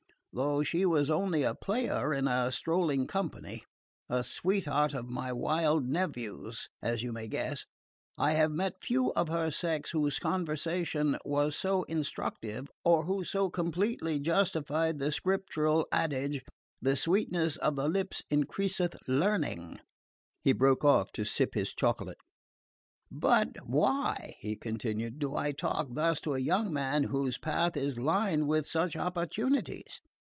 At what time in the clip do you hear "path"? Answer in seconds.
27.37-27.75